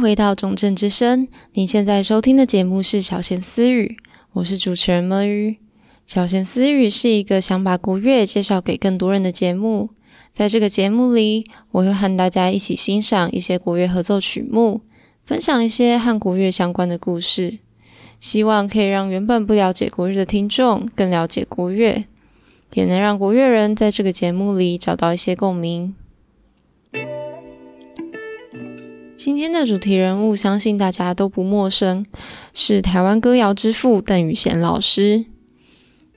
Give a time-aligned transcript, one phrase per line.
[0.00, 1.26] 回到中正之声。
[1.54, 3.96] 您现在收听的节目是小闲私语，
[4.34, 5.56] 我是主持人摸鱼。
[6.06, 9.90] 小闲私语是一个想把国乐介绍给更多人的节目。
[10.32, 14.82] 在这个节目里，我会和大家一起欣赏一些国乐合奏曲目，
[15.24, 17.58] 分享一些和国乐相关的故事，
[18.20, 22.04] 希望可以让原本不了解国乐的听众更了解国乐，
[22.74, 25.94] 也能让国乐人在这个节目里找到一些共鸣。
[29.18, 32.06] 今天的主题人物，相信大家都不陌生，
[32.54, 35.24] 是台湾歌谣之父邓雨贤老师。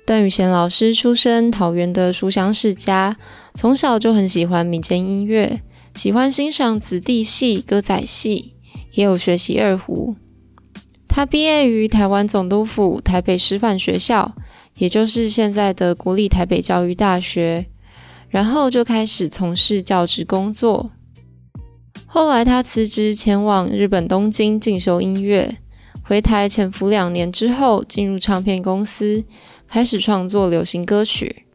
[0.06, 3.18] 邓雨贤老师出身桃园的书香世家，
[3.56, 5.62] 从小就很喜欢民间音乐，
[5.96, 8.54] 喜欢欣赏子弟戏、歌仔戏，
[8.92, 10.16] 也有学习二胡。
[11.08, 14.36] 他毕业于台湾总督府台北师范学校，
[14.78, 17.66] 也就是现在的国立台北教育大学，
[18.30, 20.92] 然后就开始从事教职工作。
[22.06, 25.58] 后来，他辞职前往日本东京进修音乐，
[26.04, 29.24] 回台潜伏两年之后，进入唱片公司，
[29.68, 31.46] 开始创作流行歌曲。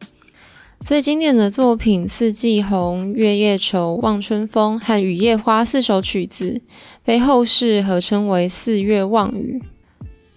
[0.79, 6.61] 最经典的作品《四季红》《月夜愁》《望春风》和《雨夜花》四首曲子，
[7.03, 9.61] 被后世合称为“四月望雨”。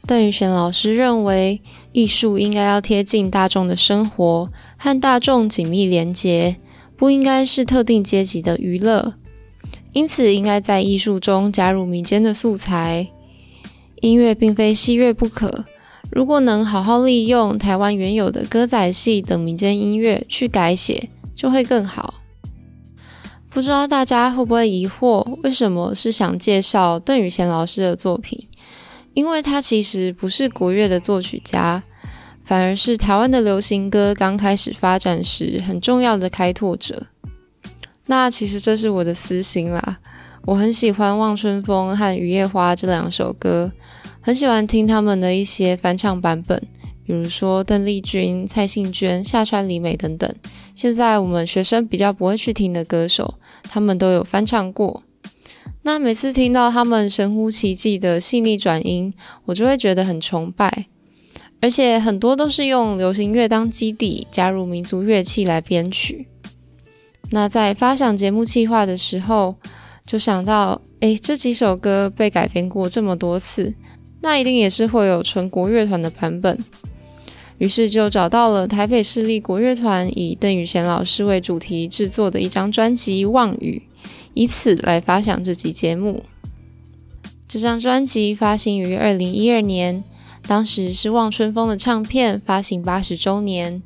[0.07, 1.61] 邓雨贤老师认为，
[1.92, 6.57] 艺术应该要贴近大众的生活，和大众紧密连结，
[6.97, 9.14] 不应该是特定阶级的娱乐。
[9.92, 13.08] 因此，应该在艺术中加入民间的素材。
[14.00, 15.64] 音乐并非西乐不可，
[16.10, 22.14] 如果能好好利用台湾原有的歌仔戏等民间音乐去改写，就会更好。
[23.50, 28.46] 不知道大家会不会疑惑，为什么是想介绍邓雨贤老师的作品？
[29.12, 31.83] 因为他其实不是国乐的作曲家，
[32.45, 37.08] 反而是台湾的流行歌刚开始发展时很重要的开拓者。
[38.11, 40.01] 那其实这是我的私心啦，
[40.45, 43.71] 我很喜欢《望春风》和《雨夜花》这两首歌，
[44.21, 46.61] 很喜欢听他们的一些翻唱版本，
[47.07, 50.29] 比如说邓丽君、蔡幸娟、夏川里美等等。
[50.75, 55.05] 现在我们学生比较不会去听的歌手，他们都有翻唱过。
[55.83, 60.87] 那每次听到他们神乎其技的细腻转音，我就会觉得很崇拜，
[61.61, 66.27] 而且很多都是用流行乐当基底，加入民族乐器来编曲。
[67.30, 69.57] 那在发想节目计划的时候，
[70.05, 73.74] 就想到，诶，这几首歌被改编过这么多次，
[74.20, 76.58] 那一定也是会有纯国乐团的版本。
[77.58, 83.83] 于是就找到了台北市立国乐团，以邓宇贤老师为主题制作的一张专辑《望雨》，
[84.35, 86.24] 以此来发想这集节目。
[87.47, 90.02] 这张专辑发行于二零一二年，
[90.47, 93.83] 当时是《望春风》的唱片发行八十周年。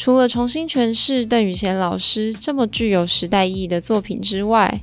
[0.00, 4.80] 除了重新诠释邓雨贤老师这么具有时代意义的作品之外，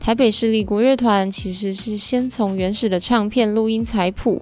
[0.00, 4.40] 台北市立国乐团其实是先从原始的唱片录音采谱，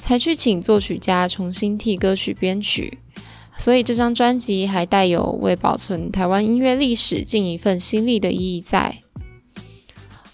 [0.00, 2.98] 才去请作曲家重新替歌曲编曲，
[3.56, 8.96] 所以这张专辑还带有为保存台湾音乐历史尽一份心力的意义在。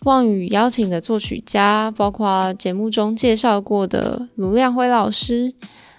[0.05, 5.53] 望雨邀请的作曲家包括节目中介绍过的卢亮辉老师、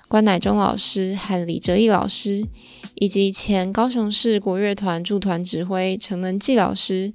[0.10, 2.46] 关乃忠老师和李哲毅老师。
[2.96, 7.14] 以及前高雄市国乐团驻团指挥陈能纪老师，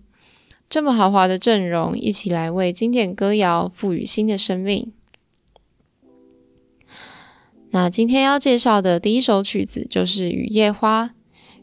[0.71, 4.91] 这么豪华的阵容，一起来为经典歌谣赋予新的生命。
[7.73, 11.05] 那今天要介绍的第一首曲子就是《雨夜花》。《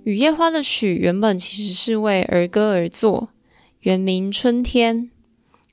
[0.03, 3.30] 雨夜花》的曲原本其实是为儿歌而作，
[3.80, 5.06] 原名《春天》，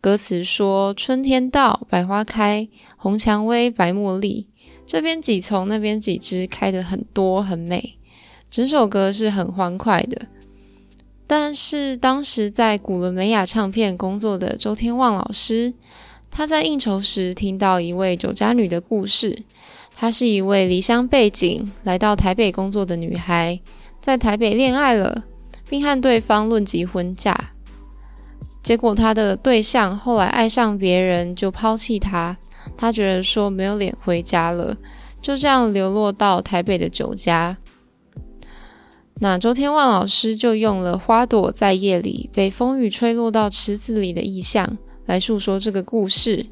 [0.00, 4.46] 歌词说：“春天到，百花开，红蔷薇，白茉莉，
[4.88, 7.98] 这边几丛，那边几枝，开得很多，很美。”
[8.50, 10.26] 整首歌是很欢快的，
[11.26, 15.74] 但是当时在古伦美亚唱片工作的周天旺老师，
[16.30, 19.44] 他在应酬时听到一位酒家女的故事。
[19.94, 23.60] 她是一位离乡背井来到台北工作的女孩，
[24.00, 25.24] 在台北恋爱了，
[25.68, 27.50] 并和对方论及婚嫁。
[28.62, 32.38] 结果她的对象后来爱上别人，就抛弃她。
[32.78, 34.76] 他觉得说没有脸回家了，
[35.20, 37.58] 就这样流落到台北的酒家。
[39.20, 46.46] 那周天旺老师就用了花朵在夜里被风雨吹落到池子里的意象来诉说这个故事，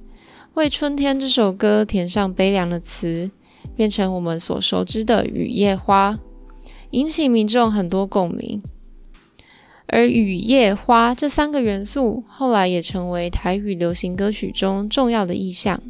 [0.55, 3.31] 为《春天》这首歌填上悲凉的词，
[3.77, 6.15] 变成我们所熟知的《雨夜花》，
[6.91, 8.61] 引起民众很多共鸣。
[9.87, 15.81] 而雨夜花这三个元素后来也成为台语流行歌曲中重要的意象。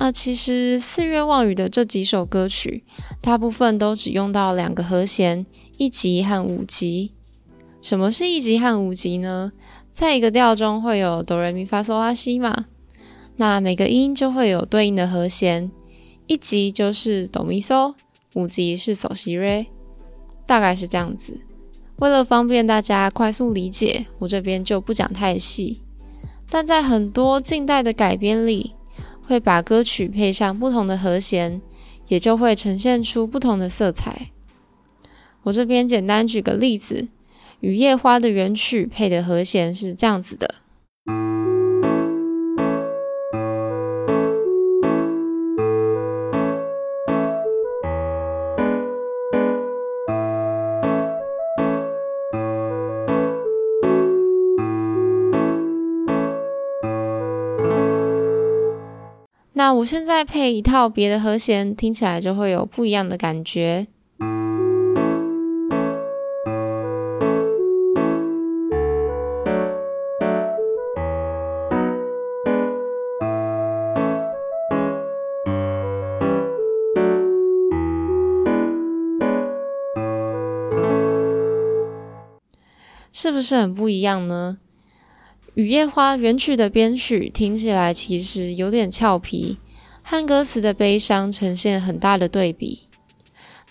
[0.00, 2.84] 啊，其实四月望雨的这几首歌曲，
[3.20, 5.44] 大部分都只用到两个和弦，
[5.76, 7.12] 一级和五级。
[7.82, 9.52] 什么是一级和五级呢？
[9.92, 12.64] 在一个调中会有哆来咪发嗦拉西嘛，
[13.36, 15.70] 那每个音就会有对应的和弦，
[16.26, 17.92] 一级就是哆咪嗦，
[18.32, 19.66] 五级是嗦西瑞，
[20.46, 21.42] 大概是这样子。
[21.96, 25.82] 为了方便大家快速理解，我这边就不讲太细。
[26.48, 28.72] 但在很多近代的改编里，
[29.30, 31.62] 会把歌曲配上不同的和弦，
[32.08, 34.32] 也就会呈现出不同的色彩。
[35.44, 37.06] 我这边简单举个例子。
[37.60, 40.56] 雨夜花的原曲配的和弦是这样子的，
[59.60, 63.86] 那我现在配一套别的和弦，听起来就会有不一样的感觉。
[83.12, 84.56] 是不是很不一样呢？
[85.54, 89.58] 雨夜花原曲的编曲听起来其实有点俏皮，
[90.00, 92.82] 和歌词的悲伤呈现很大的对比。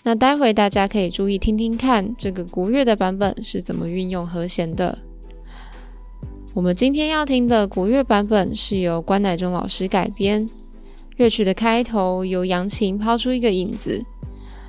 [0.02, 4.98] 那待会大家可以注意听听看，这个国乐的版本是怎么运用和弦的。
[6.52, 10.48] 我们今天要听的国乐版本是由关乃忠老师改编，
[11.16, 14.04] 乐曲的开头由扬琴抛出一个引子，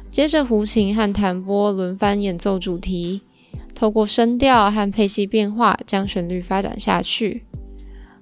[0.10, 3.22] 接着胡琴和弹拨轮番演奏主题。
[3.82, 7.48] 透过声调和配器变化，将旋律发展下去。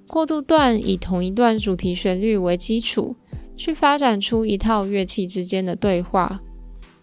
[0.06, 3.14] 过渡段以同一段主题旋律为基础，
[3.58, 6.40] 去发展出一套乐器之间的对话。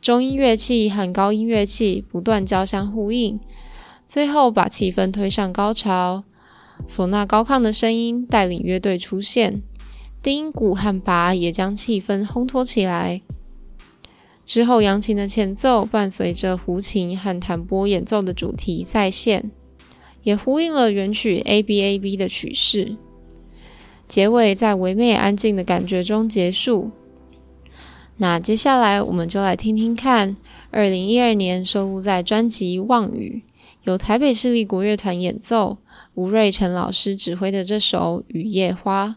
[0.02, 3.40] 中音乐器和高音乐器不断交相呼应，
[4.08, 6.24] 最后把气氛推上高潮。
[6.88, 9.62] 唢呐高亢的声音带领乐队出现，
[10.24, 13.22] 低音鼓和拔也将气氛烘托起来。
[14.48, 19.52] 之后，扬琴的前奏伴随着胡琴和弹拨演奏的主题再现，
[20.24, 22.96] 也呼应了原曲 A B A B 的曲式。
[24.08, 26.92] 结尾在唯美安静的感觉中结束。
[28.16, 30.38] 那接下来，我们就来听听看，
[30.72, 33.44] 二零一二年收录在专辑《望雨》，
[33.84, 35.80] 由台北市立国乐团演奏，
[36.14, 39.08] 吴瑞成老师指挥的这首《雨夜花》。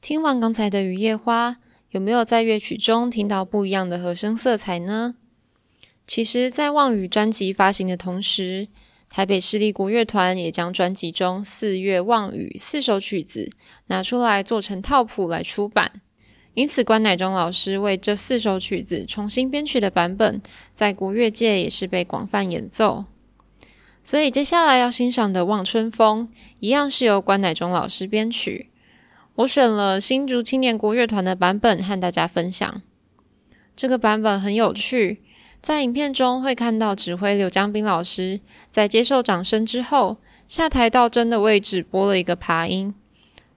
[0.00, 1.50] 听完刚才的《雨夜花》，
[1.90, 5.16] 有没有在乐曲中听到不一样的和声色彩呢？
[6.06, 8.68] 其实，在《望雨》专辑发行的同时，
[9.10, 13.50] 台北市立国乐团也将专辑中《四月望雨》四首曲子
[13.88, 16.00] 拿出来做成套谱来出版。
[16.54, 20.40] 因此，关乃忠老师为这四首曲子重新编曲的版本，
[20.72, 23.04] 在国乐界也是被广泛演奏。
[24.02, 26.28] 所以，接下来要欣赏的《望春风》
[26.60, 28.70] 一样是由关乃忠老师编曲。
[29.38, 32.82] 我选了新竹青年国乐团的版本和大家分享。
[33.76, 35.22] 这个版本很有趣，
[35.62, 38.40] 在影片中会看到指挥刘江斌老师
[38.72, 40.16] 在接受掌声之后，
[40.48, 42.92] 下台到筝的位置拨了一个爬音，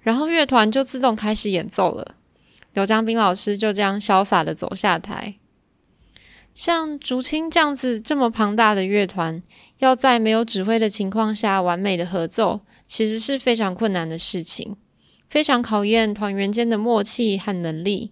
[0.02, 2.14] 然后乐团就自动开始演奏了。
[2.74, 5.34] 刘江斌老师就这样潇洒的走下台。
[6.54, 9.42] 像竹青这样子这么庞大的乐团，
[9.80, 14.76] 要在没有指挥的情况下完美的合奏，其实是非常困难的事情，
[15.32, 18.12] 非常考验团员间的默契和能力。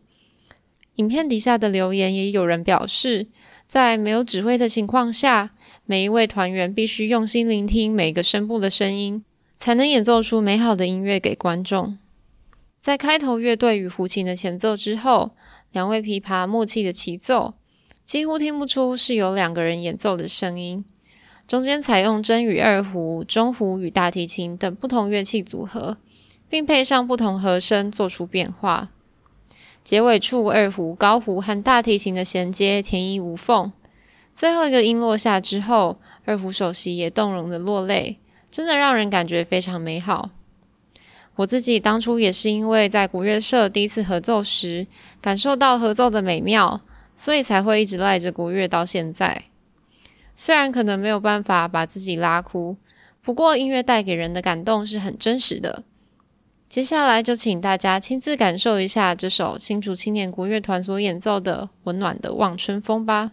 [0.95, 3.27] 影片底下的留言也有人表示，
[3.67, 5.51] 在没有指挥的情况下，
[5.85, 9.21] 每一位团员必须用心聆听每个声部的声音，
[9.57, 11.97] 才能演奏出美好的音乐给观众。
[12.79, 15.31] 在开头乐队与胡琴的前奏之后，
[15.73, 17.55] 两位琵琶默契的齐奏，
[18.05, 20.85] 几乎听不出是由两个人演奏的声音。
[21.45, 25.97] 中间采用筝与二胡、中胡与大提琴等不同乐器组合，
[26.49, 28.89] 并配上不同和声做出变化。
[29.83, 33.71] 结尾处二胡、高胡和大提琴的衔接天衣无缝。
[34.33, 38.19] 最后一个音落下之后，二胡首席也动容的落泪，
[38.51, 40.31] 真的让人感觉非常美好。
[41.35, 44.87] 我自己当初也是因为在国乐社第一次合奏时，
[45.21, 46.81] 感受到合奏的美妙，
[47.15, 49.43] 所以才会一直赖着国乐到现在。
[50.35, 52.77] 虽然可能没有办法把自己拉哭，
[53.21, 55.83] 不过音乐带给人的感动是很真实的。
[56.69, 63.31] 接下来就请大家亲自感受一下这首新竹青年国乐团所演奏的温暖的《望春风》吧。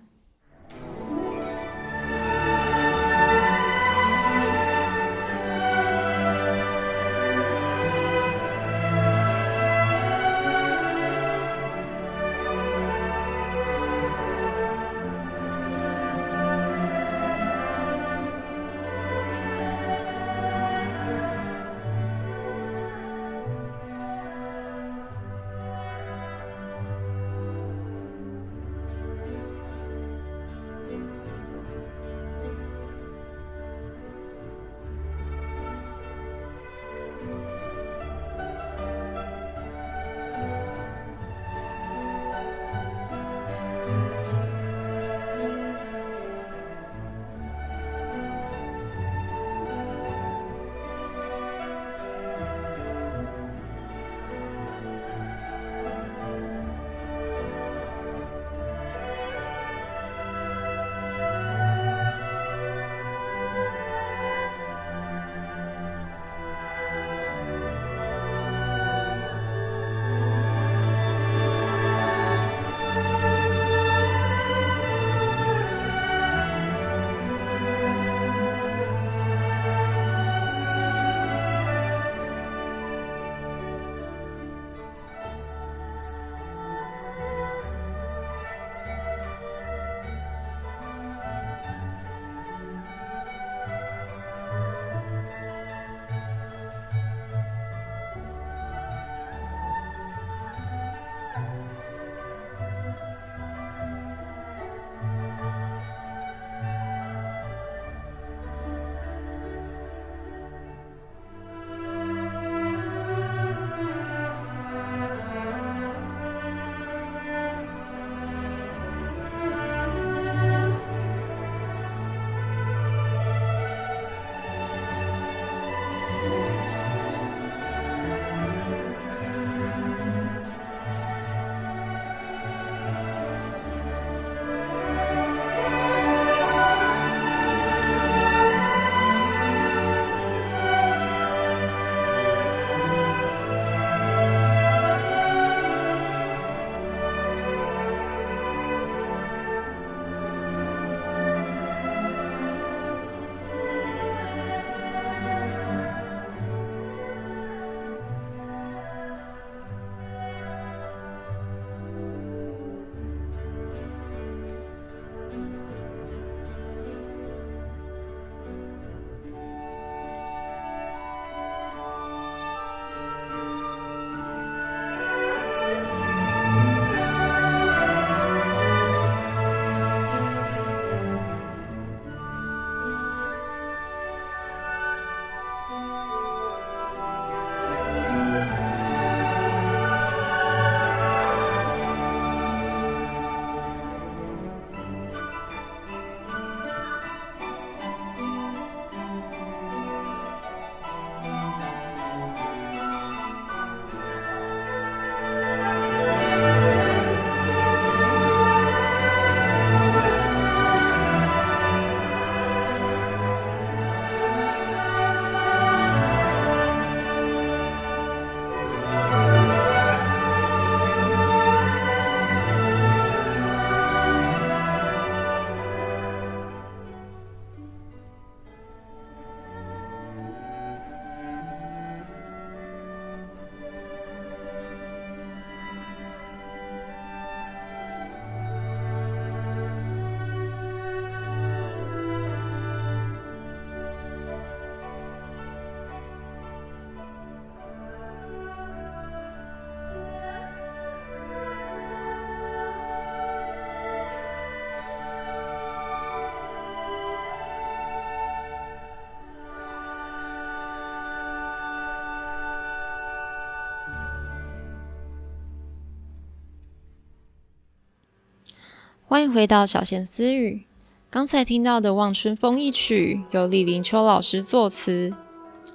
[269.17, 270.67] 欢迎回到小弦私语。
[271.09, 275.15] 刚才听到的《望春风》一曲由李林秋老师作词。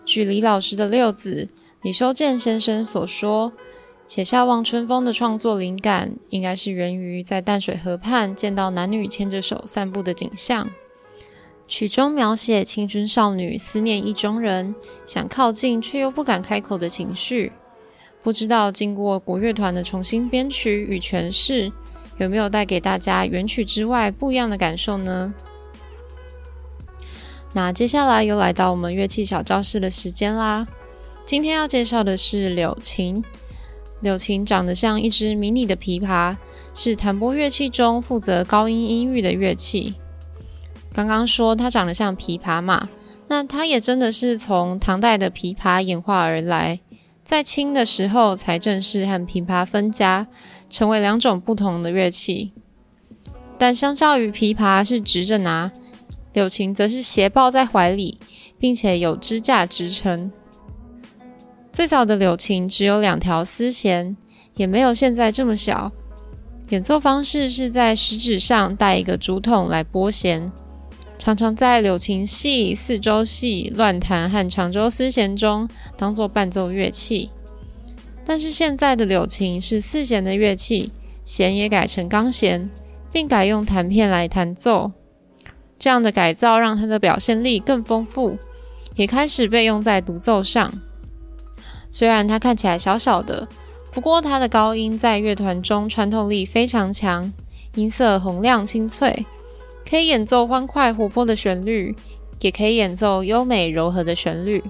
[0.06, 1.50] 据李老师的六子
[1.82, 3.52] 李修建先生所说，
[4.06, 10.70] 写下《望春风》的创作灵感，应该是源于在淡水河畔见到男女牵着手散步的景象。
[11.68, 14.76] 曲中描写青春少女思念意中人，
[15.08, 17.52] 想靠近却又不敢开口的情绪。
[18.22, 21.72] 不知道经过国乐团的重新编曲与诠释，
[22.24, 25.34] 有没有带给大家原曲之外不一样的感受呢？
[27.54, 30.68] 那接下来又来到我们乐器小教室的时间啦。
[31.26, 33.24] 今天要介绍的是柳琴。
[34.02, 36.38] 柳琴长得像一只迷你的琵琶，
[36.74, 39.96] 是弹拨乐器中负责高音音域的乐器。
[40.94, 42.90] 刚刚说它长得像琵琶嘛，
[43.28, 46.80] 那它也真的是从唐代的琵琶演化而来，
[47.32, 50.28] 在清的时候才正式和琵琶分家，
[50.70, 52.52] 成为两种不同的乐器。
[53.58, 55.72] 但相较于琵琶是直着拿，
[56.34, 58.20] 柳琴则是斜抱在怀里，
[58.60, 60.30] 并且有支架支撑。
[61.72, 64.18] 最早的柳琴只有两条丝弦，
[64.56, 65.94] 也没有现在这么小。
[66.72, 70.52] 演奏方式是在食指上带一个竹筒来拨弦，
[71.22, 77.30] 常常在柳琴戏、四周戏、乱弹和长州丝弦中当做伴奏乐器。
[78.26, 80.92] 但是现在的柳琴是四弦的乐器，
[81.24, 82.68] 弦也改成钢弦，
[83.12, 84.94] 并改用弹片来弹奏。
[85.78, 88.40] 这样的改造让它的表现力更丰富，
[88.96, 90.74] 也开始被用在独奏上。
[91.92, 93.48] 虽然它看起来小小的，
[93.92, 97.32] 不过它的高音在乐团中穿透力非常强，
[97.76, 99.24] 音色洪亮清脆，
[99.90, 101.96] 可以演奏欢快活泼的旋律，
[102.40, 104.64] 也可以演奏优美柔和的旋律。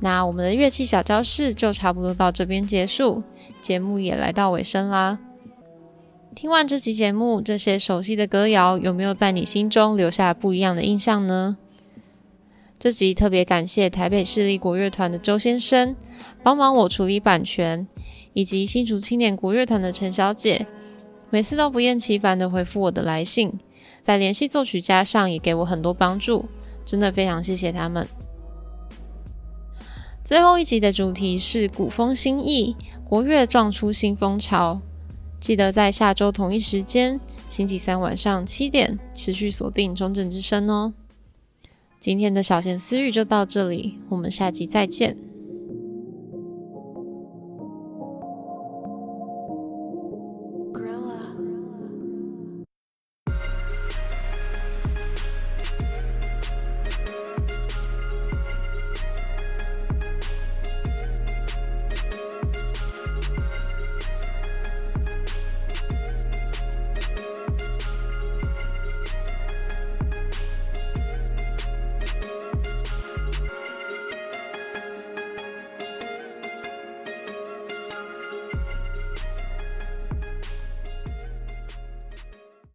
[0.00, 3.22] 那我们的乐器小教室就差不多到这边结束，
[3.60, 5.18] 节目也来到尾声啦。
[6.34, 11.56] 听完这期节目，这些熟悉的歌谣有没有在你心中留下不一样的印象呢？
[12.78, 15.96] 这集特别感谢台北市立国乐团的周先生
[16.42, 17.88] 帮忙我处理版权，
[18.34, 20.66] 以及新竹青年国乐团的陈小姐，
[21.30, 23.52] 每次都不厌其烦的回复我的来信，
[24.00, 26.46] 在联系作曲家上也给我很多帮助，
[26.84, 28.06] 真的非常谢谢他们。
[30.24, 34.80] 最后一集的主题是古风新意，国乐撞出新风潮，
[35.38, 40.94] 记得在下周同一时间，星期三晚上七点持续锁定中正之声哦。
[42.00, 45.16] 今天的小弦私语就到这里，我们下集再见。